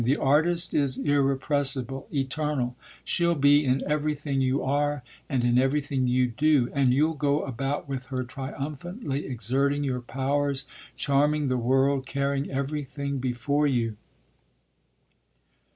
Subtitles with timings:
[0.03, 6.25] "The artist is irrepressible, eternal; she'll be in everything you are and in everything you
[6.25, 10.65] do, and you'll go about with her triumphantly exerting your powers,
[10.97, 13.95] charming the world, carrying everything before you."